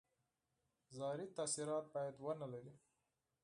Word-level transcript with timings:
زهري 0.95 1.25
تاثیرات 1.37 1.85
باید 1.95 2.15
ونه 2.25 2.47
لري. 2.53 2.73